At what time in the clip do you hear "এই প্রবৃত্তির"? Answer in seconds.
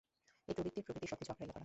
0.49-0.85